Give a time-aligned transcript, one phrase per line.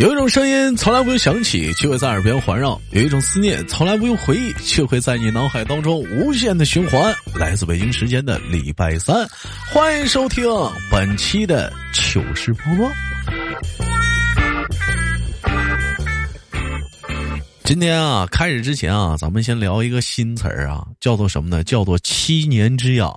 [0.00, 7.14] 有一种声音从来不用响起，却会在耳边环绕；有一种思念从来不用回忆，却会在你脑海当中无限的循环。
[7.34, 9.28] 来自北京时间的礼拜三，
[9.70, 10.42] 欢迎收听
[10.90, 12.90] 本期的糗事播报。
[17.64, 21.62] 今天啊，开始之前啊，咱们先聊一个新词儿啊，叫做什么呢？
[21.62, 23.14] 叫做七年之痒。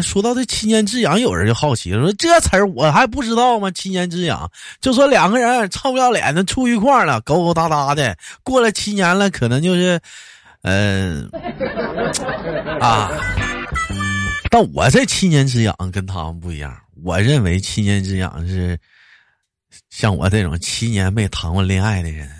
[0.00, 3.70] 说到这七年之痒，有人就好奇了，说这词儿我还不知道吗？
[3.72, 4.48] 七年之痒，
[4.80, 10.00] 就说两个人臭不要脸的处一块了，勾勾搭搭的，过了七年了，可能就是，
[10.62, 11.28] 嗯，
[12.80, 13.10] 啊，
[14.48, 18.78] 但我这七年之痒跟他们不一样，我认为七年之痒是
[19.90, 22.30] 像我这种七年没谈过恋爱的人，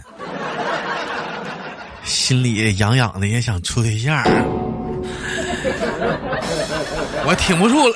[2.04, 4.24] 心里痒痒的，也想处对象。
[7.24, 7.94] 我挺不住了，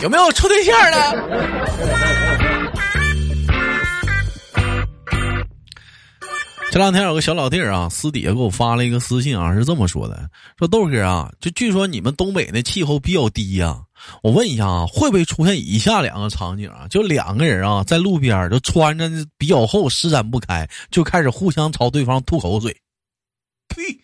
[0.00, 0.98] 有没有处对象的？
[6.70, 13.80] 这两天有个小老弟啊，私底下给我发了一个私信啊，是这么说的：说豆哥啊，就据说你们东北的气候比较低呀，
[14.22, 16.88] 我问一下啊，会不会出现以下两个场景啊？
[16.90, 22.76] 就两个人啊，在路边就穿着比较厚，施展不开，就开始互相朝对方吐口水，
[23.68, 24.03] 呸！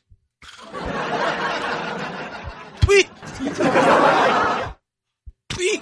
[2.90, 3.06] 呸！
[5.48, 5.80] 呸！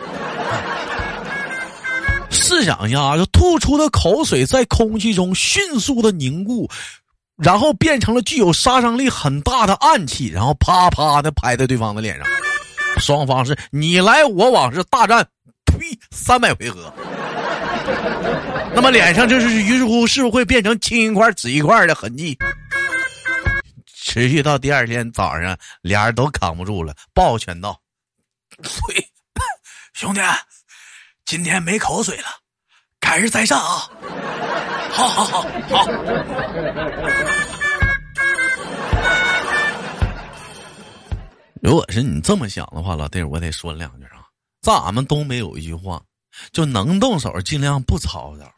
[2.30, 6.68] 试想一下啊，就吐出的口水在空气中迅速的凝固，
[7.36, 12.26] 然后变成了具有杀伤力很大的暗器，然后啪啪的拍在对方的脸上，
[12.98, 15.26] 双方是你来我往，是大战，
[15.66, 16.92] 呸，三百回合。
[18.74, 22.36] 那么脸上就是于是乎是不是会变成青一块紫一块的痕迹？
[24.08, 27.78] 持续到第二天早上，俩人都扛不住了，抱拳道
[28.64, 28.70] ：“呸，
[29.92, 30.20] 兄弟，
[31.26, 32.24] 今天没口水了，
[32.98, 33.90] 改日再上啊！”
[34.90, 35.48] 好好好好。
[41.60, 44.24] 如果是你这么想的话，老弟，我得说两句啊。
[44.62, 46.00] 在俺们东北有一句话，
[46.50, 48.50] 就能动手尽量不吵吵。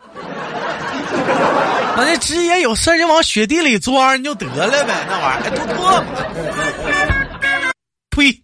[1.97, 6.05] 那直接有事就往雪地里钻就得了呗，那玩意儿多多。
[8.11, 8.43] 呸！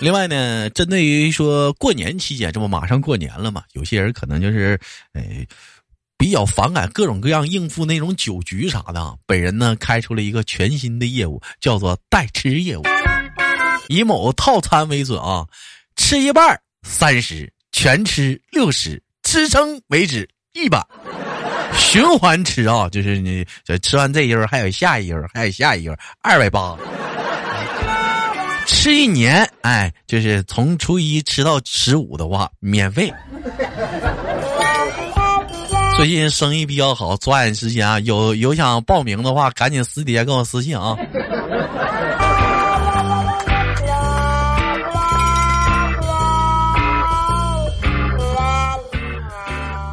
[0.00, 4.78] 另外呢，针对于说过年期间，这不马上过年了嘛，有些人可能就是，
[5.14, 5.44] 哎，
[6.16, 9.18] 比较反感各种各样应付那种酒局啥的。
[9.26, 12.82] 本人呢，开出了一个全新的业务，叫做代吃业务，
[13.88, 15.44] 以某套餐为准啊，
[15.96, 17.52] 吃一半三十。
[17.80, 20.84] 全吃六十，吃撑为止一百，
[21.76, 26.76] 循环吃啊，就是你这吃完这一轮还有下一轮，还有下一轮，二百八，
[28.66, 33.14] 吃一年，哎，就是从初一吃到十五的话，免费。
[35.96, 40.96] 最近生意比较好，抓紧时间啊，有有想报名的话，赶紧私底下跟我私信啊。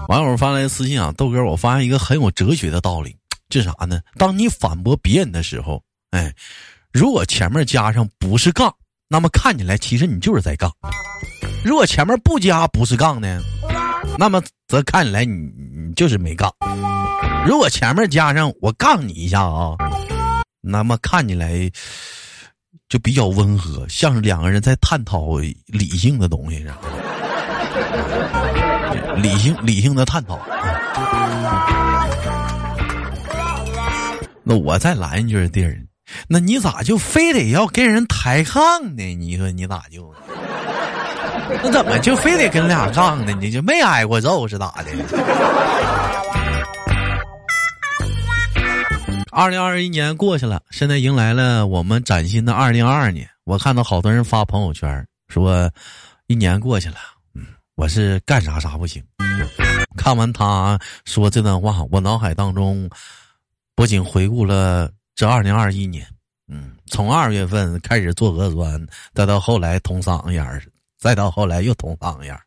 [0.08, 3.18] 网友发来私信啊，豆哥，我发现一个很有哲学的道理，
[3.50, 4.00] 这啥呢？
[4.18, 6.32] 当你反驳别人的时候，哎，
[6.94, 8.72] 如果前面加上不是杠，
[9.08, 10.70] 那么看起来其实你就是在杠；
[11.64, 13.42] 如果前面不加不是杠呢，
[14.18, 15.34] 那么则看起来你
[15.76, 16.52] 你就是没杠；
[17.48, 19.76] 如果前面加上我杠你一下啊，
[20.62, 21.68] 那么看起来
[22.88, 26.78] 就比较温和，像是两个人在探讨理性的东西似的。
[29.22, 30.40] 理性理性的探讨。
[34.44, 35.76] 那我再来一句，弟儿，
[36.28, 39.16] 那你咋就非得要跟人抬杠呢？
[39.16, 40.14] 你说你咋就？
[41.64, 43.34] 那怎么就非得跟俩杠呢？
[43.40, 44.92] 你就没挨过揍是咋的？
[49.32, 53.28] 二零二一年过去了，现在迎来了我们崭新的二零二二年。
[53.44, 55.70] 我看到好多人发朋友圈说，
[56.28, 56.96] 一年过去了。
[57.76, 59.04] 我是干啥啥不行。
[59.98, 62.90] 看完他说这段话，我脑海当中
[63.76, 66.08] 不仅回顾了这二零二一年，
[66.48, 70.64] 嗯，从二月份开始做核酸，再到后来捅嗓子眼儿，
[70.98, 72.42] 再到后来又捅嗓子眼儿，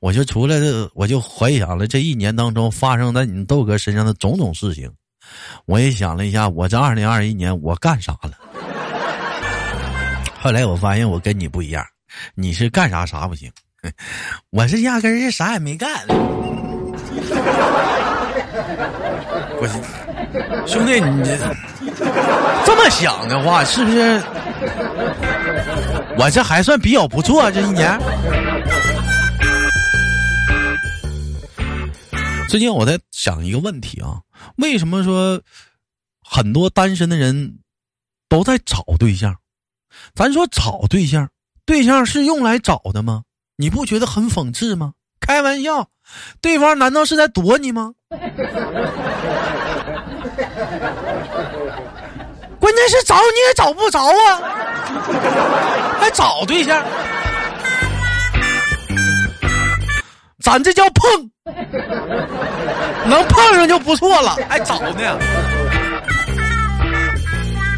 [0.00, 4.92] 我就除了这，我就回想了这一年当中发生在你豆哥身上的种种事情。
[5.64, 8.32] 我也想了一下，我这二零二一年我干啥了？
[10.38, 11.84] 后来我发现我跟你不一样，
[12.34, 13.50] 你是干啥啥不行。
[14.50, 16.06] 我是压根儿是啥也没干。
[19.58, 19.66] 我
[20.66, 21.36] 兄弟，你这
[22.64, 24.22] 这么想的话，是不是？
[26.18, 27.98] 我这还算比较不错，这一年。
[32.48, 34.20] 最近我在想一个问题啊，
[34.56, 35.42] 为什么说
[36.22, 37.58] 很多单身的人
[38.28, 39.36] 都在找对象？
[40.14, 41.28] 咱说找对象，
[41.64, 43.22] 对象是用来找的吗？
[43.56, 44.92] 你不觉得很讽刺吗？
[45.18, 45.88] 开玩笑，
[46.40, 47.92] 对方难道是在躲你吗？
[52.60, 54.40] 关键是找你也找不着啊，
[55.98, 56.84] 还找对象？
[60.42, 61.30] 咱这叫碰，
[63.06, 65.18] 能碰上就不错了，还找呢。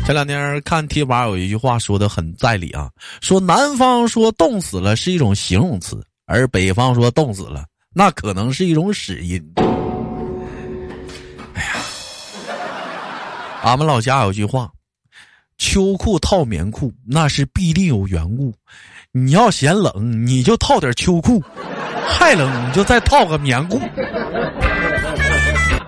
[0.08, 2.88] 前两天看贴吧有一句话说的很在理啊，
[3.20, 9.38] 说南方说冻死了是一种形容词，而北方说冻死了那可能是一种死因。
[11.52, 11.75] 哎呀，
[13.62, 14.70] 俺们老家有句话，
[15.58, 18.54] 秋裤套棉裤那是必定有缘故，
[19.12, 21.44] 你要嫌冷你就套点秋裤。
[22.08, 23.78] 太冷，你就再套个棉裤。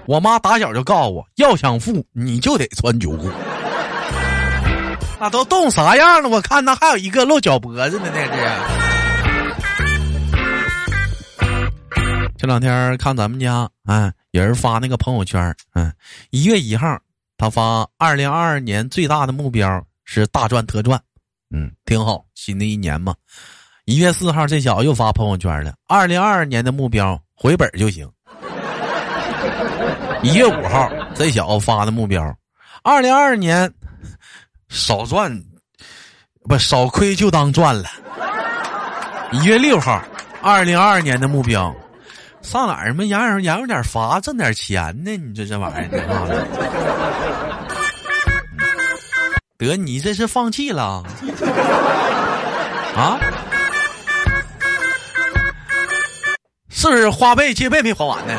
[0.06, 3.30] 我妈打小就告诉我，要想富，你就得穿秋裤。
[5.22, 6.30] 那都冻啥样了？
[6.30, 8.30] 我看那还有一个露脚脖子呢，那是。
[12.38, 15.92] 这两天看咱们家，哎，有人发那个朋友圈，嗯，
[16.30, 16.98] 一月一号，
[17.36, 20.98] 他发二零二二年最大的目标是大赚特赚，
[21.50, 23.14] 嗯，挺好，新的一年嘛。
[23.84, 25.74] 一月四号，这小子又发朋友圈了。
[25.86, 28.10] 二零二二年的目标回本就行。
[30.22, 32.24] 一月五号，这小子发的目标，
[32.82, 33.70] 二零二二年
[34.70, 35.30] 少赚，
[36.48, 37.90] 不少亏就当赚了。
[39.32, 40.00] 一月六号，
[40.40, 41.74] 二零二二年的目标，
[42.40, 43.04] 上哪儿嘛？
[43.04, 45.16] 养养养养点罚，挣点钱呢？
[45.16, 45.90] 你这这玩意儿，
[49.58, 51.02] 得你这是放弃了
[52.96, 53.18] 啊？
[56.70, 58.34] 是不是花呗借呗没还完呢？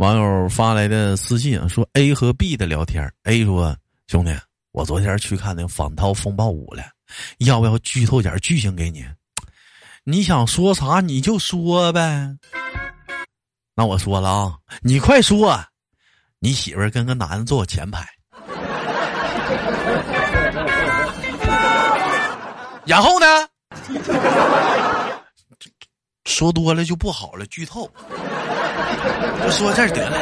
[0.00, 3.76] 网友发来的私信啊说：“A 和 B 的聊天，A 说
[4.06, 4.34] 兄弟，
[4.72, 6.82] 我昨天去看那《反逃风暴五》了，
[7.40, 9.04] 要不要剧透点剧情给你？
[10.04, 12.34] 你想说啥你就说呗。
[13.74, 15.62] 那我说了啊，你快说，
[16.38, 18.08] 你媳妇跟个男的坐我前排。
[22.88, 23.26] ”然后呢？
[26.24, 27.92] 说多了就不好了，剧透。
[29.44, 30.16] 就说这儿得了。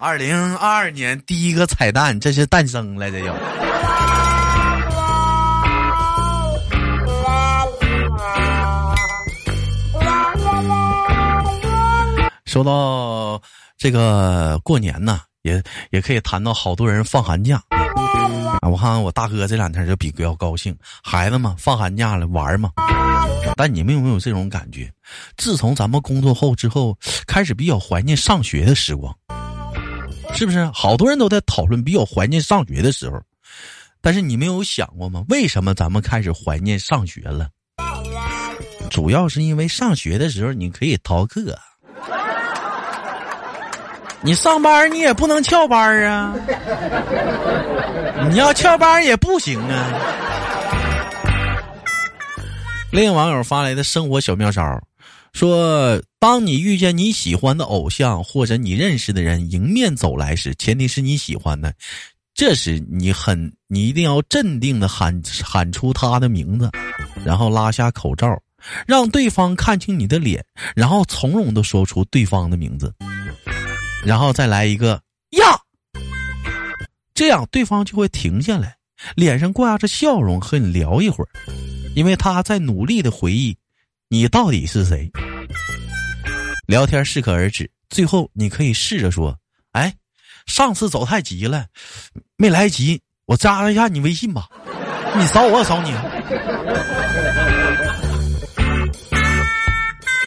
[0.00, 3.34] 二零二二年第一个彩蛋，这是诞生了，这又。
[12.44, 13.40] 说到
[13.76, 15.20] 这个过年呢。
[15.42, 18.68] 也也可以谈到好多人放寒假啊！
[18.68, 22.70] 我看看我大哥这两天就比较高兴，孩子们放寒假了玩嘛。
[23.56, 24.90] 但你们有没有这种感觉？
[25.36, 26.96] 自从咱们工作后之后，
[27.26, 29.14] 开始比较怀念上学的时光，
[30.34, 30.64] 是不是？
[30.66, 33.20] 好多人都在讨论比较怀念上学的时候。
[34.00, 35.24] 但是你没有想过吗？
[35.28, 37.48] 为什么咱们开始怀念上学了？
[38.90, 41.58] 主要是因为上学的时候你可以逃课。
[44.20, 46.34] 你上班你也不能翘班啊，
[48.30, 50.37] 你要翘班也不行啊。
[52.90, 54.82] 另一网友发来的生活小妙招，
[55.34, 61.74] 说：当你遇见你喜欢的偶像或者你认识的人迎面走来时，前提是你喜欢的，
[62.34, 66.70] 这时你很你一定要镇定的喊喊出他的名字，
[67.26, 68.40] 然后拉下口罩，
[68.86, 70.42] 让对方看清你的脸，
[70.74, 72.94] 然后从容的说出对方的名字。
[74.02, 75.02] 然后再来一个
[75.32, 75.44] 呀，
[77.12, 78.77] 这样对方就会停下来，
[79.14, 81.28] 脸上挂着笑容和你聊一会儿，
[81.94, 83.56] 因为他在努力的回忆
[84.08, 85.10] 你到底是谁。
[86.66, 89.36] 聊天适可而止，最后你可以试着说
[89.72, 89.94] ：“哎，
[90.46, 91.66] 上次走太急了，
[92.36, 94.48] 没来及，我加一下你微信吧，
[95.16, 95.92] 你扫我，扫你。”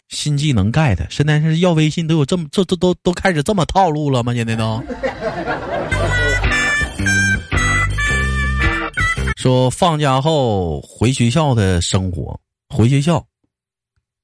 [0.08, 4.32] 新技能盖的现在是要微信都有这么这这都都开始这么套路了吗？
[4.32, 4.80] 现在都
[9.42, 13.26] 说放假后回学校的生活，回学校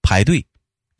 [0.00, 0.46] 排队、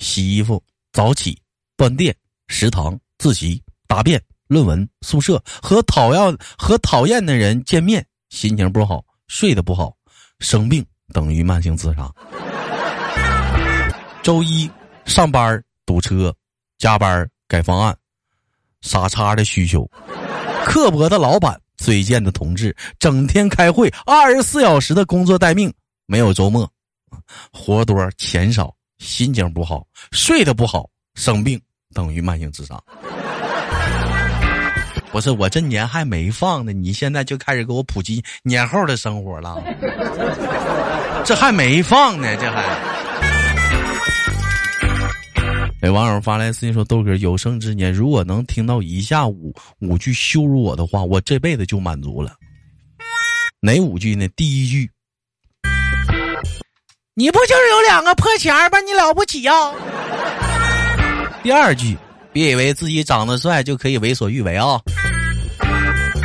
[0.01, 0.61] 洗衣服、
[0.91, 1.41] 早起、
[1.77, 2.13] 断电、
[2.49, 9.97] 食堂、自习、答辩、论文、宿舍和讨厌和讨厌的人见面，心情不好，睡得不好，
[10.41, 12.13] 生病等于慢性自杀。
[14.25, 14.69] 周一。
[15.07, 16.35] 上班堵车，
[16.77, 17.97] 加班改方案，
[18.81, 19.89] 傻叉的需求，
[20.67, 25.73] 刻薄的老板，嘴贱的同志，整天开会，二十四小时的工作待命，
[26.07, 26.71] 没有周末，
[27.53, 31.59] 活多钱少，心情不好，睡得不好，生病
[31.95, 32.79] 等于慢性自杀。
[35.11, 39.57] 不是我这年还没放呢，你现在就开始给我普及年后的生活了，
[41.25, 42.63] 这还没放呢，这还。
[45.83, 52.35] 有网友发来私信说：“豆哥，有生之年如果能听到以下五五句羞辱我的话，我这辈子就满足了。
[53.61, 54.27] 哪五句呢？
[54.37, 54.91] 第一句，
[57.15, 58.81] 你不就是有两个破钱儿吗？
[58.81, 59.53] 你了不起呀？
[61.43, 61.97] 第二句。”
[62.31, 64.79] 别以为自己长得帅就可以为所欲为啊！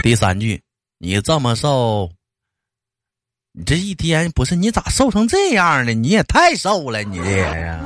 [0.04, 0.62] 第三句，
[1.00, 2.12] 你这么瘦，
[3.54, 5.94] 你这一天不是你咋瘦成这样呢？
[5.94, 7.80] 你也太瘦了，你这人。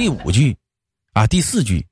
[0.00, 0.56] 第五句，
[1.12, 1.86] 啊，第四句，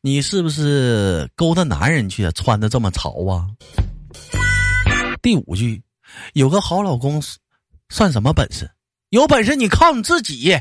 [0.00, 2.28] 你是不是勾搭男人去？
[2.32, 3.46] 穿的这么潮啊？
[5.22, 5.80] 第五句，
[6.32, 7.22] 有个好老公
[7.88, 8.68] 算什么本事？
[9.10, 10.58] 有本事你靠你自己。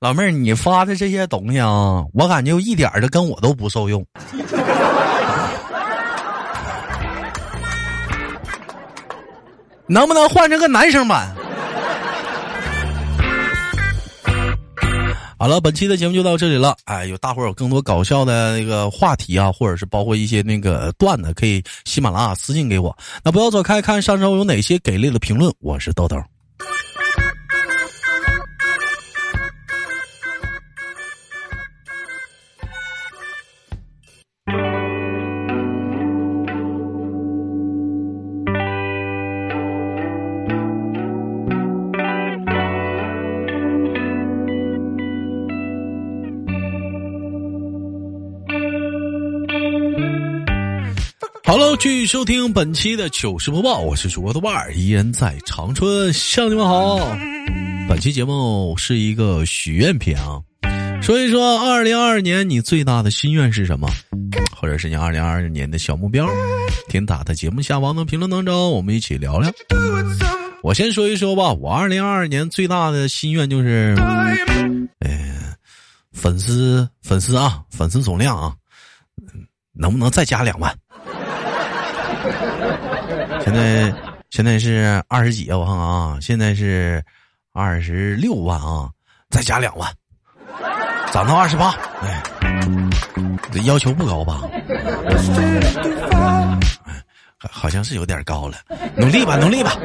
[0.00, 4.02] 老妹儿，你发的这些东西啊，我感觉一点的跟我都不受用。
[9.86, 11.36] 能不能换成个男生版？
[15.42, 16.76] 好了，本期的节目就到这里了。
[16.84, 22.96] 哎，有大伙有更多搞笑的那个话题啊，或者是包括一些那个段子，可以喜马拉雅私信给我。
[23.24, 25.52] 那不要走开，看上周有哪些给力的评论。
[25.58, 26.16] 我是豆豆。
[52.12, 56.98] 收听本期的糗事播报，我是主播的万儿，依然在长春向你们好。
[57.88, 60.38] 本期节目是一个许愿篇啊，
[61.00, 63.88] 说一说二零二二年你最大的心愿是什么，
[64.54, 66.28] 或者是你二零二二年的小目标，
[66.90, 69.50] 听打在节目下方的评论当中，我们一起聊聊。
[70.62, 73.94] 我先说一说吧，我二零二二年最大的心愿就是，
[74.98, 75.54] 呃，
[76.12, 78.54] 粉丝粉丝啊，粉丝总量啊，
[79.72, 80.76] 能不能再加两万？
[83.44, 83.92] 现在
[84.30, 87.02] 现在是二十几啊，我看看啊，现在是
[87.52, 88.88] 二十六万啊，
[89.30, 89.90] 再加两万，
[91.12, 91.70] 涨到二十八。
[92.00, 92.22] 哎，
[93.50, 94.40] 这要求不高吧？
[97.50, 98.56] 好像是有点高了，
[98.96, 99.72] 努力吧，努力吧。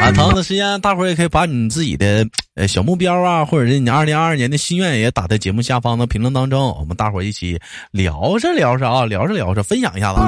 [0.00, 2.26] 啊，同样的时间，大伙儿也可以把你自己的
[2.56, 7.60] 呃小目标啊，或者是你二零二二年的心愿，也打在节目下方的评论当中，我们大伙一起
[7.90, 10.20] 聊着聊着啊，聊着聊着，分享一下子。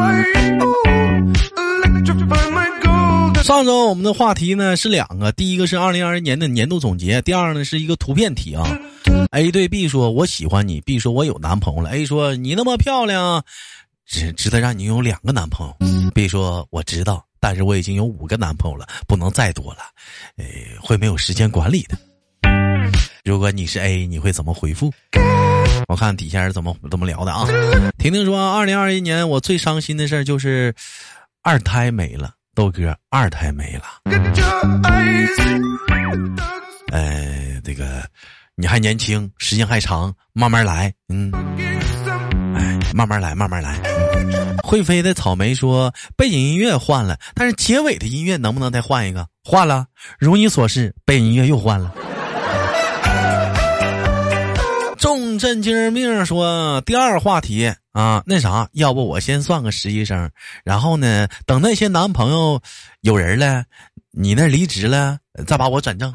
[3.43, 8.63] 上周我们的话题呢是两个，第一个是二零二一年的年度总结，第二呢是一个图片题啊。
[9.31, 10.83] A 对 B 说：“我喜欢你。
[10.83, 11.91] ”B 说：“我有男朋友了。
[11.91, 13.43] ”A 说：“你那么漂亮，
[14.05, 15.75] 值值得让你有两个男朋友。
[16.11, 19.79] ”B 说：“我知道。”但是我已经有五个男朋友了，不能再多了，
[20.37, 20.45] 呃，
[20.83, 21.97] 会没有时间管理的。
[23.25, 24.93] 如果你是 A，你会怎么回复？
[25.89, 27.47] 我看底下是怎么怎么聊的啊？
[27.99, 30.75] 婷婷说，二零二一年我最伤心的事就是
[31.43, 33.85] 二胎没了，豆哥二胎没了。
[36.91, 38.03] 呃，这个
[38.55, 41.33] 你还年轻，时间还长，慢慢来，嗯，
[42.57, 43.79] 哎，慢慢来，慢慢来。
[44.63, 49.27] 会飞的草莓说：“背景音乐换了，但是结尾的音乐能不能再换一个？
[49.43, 49.87] 换了，
[50.19, 51.95] 如你所示，背景音乐又换了。”
[54.99, 60.29] 重震惊命说：“第二话题啊，那啥，要不我先算个实习生，
[60.65, 62.61] 然后呢，等那些男朋友
[63.03, 63.65] 有人了，
[64.11, 66.13] 你那离职了，再把我转正。”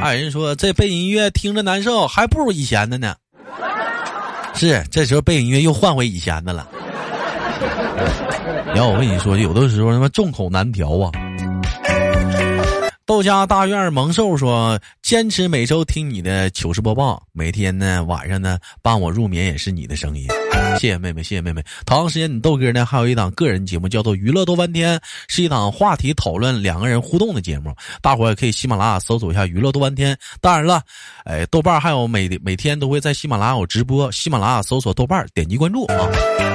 [0.00, 3.14] 二人说：“这背景音乐听着难受，还不如以前的呢。”
[4.56, 6.66] 是，这时候背景音乐又换回以前的了。
[8.74, 11.12] 然后我跟你说，有的时候他妈众口难调啊。
[13.06, 20.26] 豆家大院萌兽说：“坚持每周听你的糗事播报，每天呢晚上呢伴我入眠也是你的声音。”
[20.78, 21.62] 谢谢妹妹，谢谢妹妹。
[21.86, 24.96] 同样时间，你豆哥呢还有一档个人节目，叫做《娱乐多半天》，
[25.28, 27.74] 是一档话题讨论、两个人互动的节目。
[28.02, 30.16] 大伙儿也可以喜马拉雅搜索一下“娱乐多半天”。
[30.40, 30.82] 当然了，
[31.24, 36.08] 哎，豆瓣还有每每天都会在喜马拉雅直播，喜马拉雅搜索豆瓣，点击关注啊。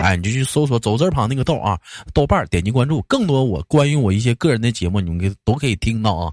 [0.03, 1.77] 哎，你就去搜索走字旁那个豆啊，
[2.13, 6.29] 豆瓣点击关注，更多我关于我一些个人的节目，你们都可以听到啊。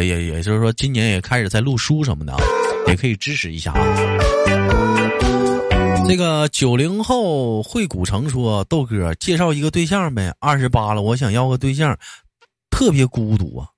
[0.00, 2.36] 也也就是说，今年也开始在录书什么的，
[2.86, 4.37] 也可以支持一下啊。
[6.08, 11.94] 这个九零后惠古城说：“豆哥，介绍一个对象呗，二十八了，我想要个对象，
[12.70, 13.68] 特别孤独啊。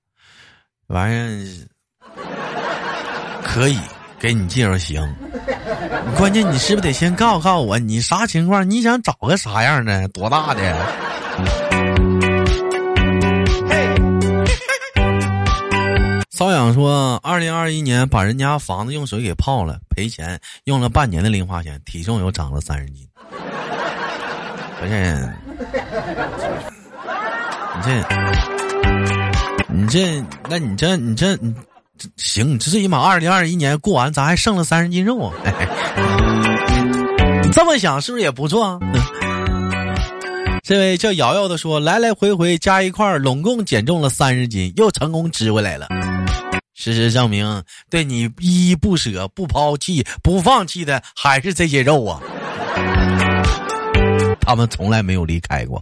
[0.87, 1.45] 玩意儿
[3.43, 3.77] 可以
[4.17, 5.05] 给你介绍行，
[6.15, 8.67] 关键你是不是得先告诉告诉我你啥情况？
[8.69, 10.07] 你想找个啥样的？
[10.07, 12.30] 多大的？”
[16.33, 23.05] 瘙痒说：“二零二一年把人家房子用水给泡了，赔钱，用了半年的零花钱，体重又长了三十斤。
[24.79, 25.29] 不是，
[27.75, 28.01] 你这，
[29.67, 31.53] 你这，那你这，你这，你
[32.15, 35.33] 行，你最起码二零二一年过完，咱还剩了三十斤肉啊！
[37.43, 38.79] 你 这么想是不是也不错？”
[40.63, 45.89] 这位叫瑶瑶的说：“来来回回加一块，拢共减重了三十斤，又成功支回来了。”
[46.81, 52.19] 事实证明，对你依依不舍、不抛弃、不放弃的还是这些肉啊！
[54.41, 55.79] 他们从来没有离开过。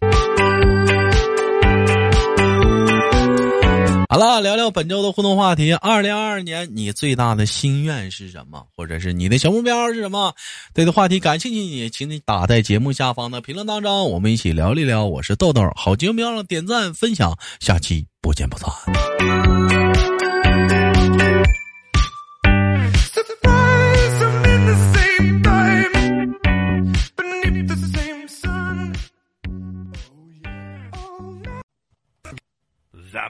[4.10, 5.72] 好了，聊聊本周的互动话题。
[5.72, 8.66] 二零二二年，你最大的心愿是什么？
[8.76, 10.36] 或者是你的小目标是什么？
[10.74, 15.06] 对的话题感兴趣，你请你打在节目下方的评论当中，我们一起聊一聊。
[15.06, 18.70] 我是豆豆，好节目别忘了点赞分享，下期不见不散。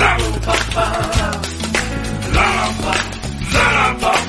[0.00, 0.16] la
[2.34, 2.46] la
[3.52, 4.19] la la